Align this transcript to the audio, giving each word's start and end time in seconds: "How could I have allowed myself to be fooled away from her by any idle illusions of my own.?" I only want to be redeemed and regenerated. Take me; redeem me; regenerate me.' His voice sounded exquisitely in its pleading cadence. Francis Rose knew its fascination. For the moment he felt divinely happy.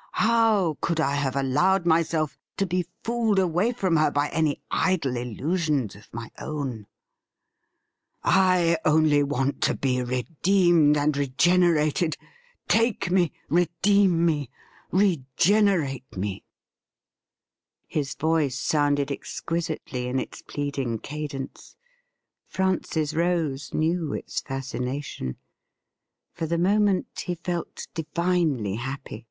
"How 0.28 0.78
could 0.80 1.00
I 1.00 1.16
have 1.16 1.36
allowed 1.36 1.84
myself 1.84 2.38
to 2.56 2.64
be 2.64 2.86
fooled 3.04 3.38
away 3.38 3.72
from 3.72 3.98
her 3.98 4.10
by 4.10 4.30
any 4.30 4.62
idle 4.70 5.18
illusions 5.18 5.94
of 5.94 6.08
my 6.14 6.30
own.?" 6.38 6.86
I 8.22 8.78
only 8.86 9.22
want 9.22 9.60
to 9.64 9.74
be 9.76 10.02
redeemed 10.02 10.96
and 10.96 11.14
regenerated. 11.14 12.16
Take 12.68 13.10
me; 13.10 13.32
redeem 13.50 14.24
me; 14.24 14.48
regenerate 14.90 16.16
me.' 16.16 16.46
His 17.86 18.14
voice 18.14 18.58
sounded 18.58 19.12
exquisitely 19.12 20.06
in 20.08 20.18
its 20.18 20.40
pleading 20.40 21.00
cadence. 21.00 21.76
Francis 22.46 23.12
Rose 23.12 23.74
knew 23.74 24.14
its 24.14 24.40
fascination. 24.40 25.36
For 26.32 26.46
the 26.46 26.56
moment 26.56 27.24
he 27.26 27.34
felt 27.34 27.88
divinely 27.92 28.76
happy. 28.76 29.26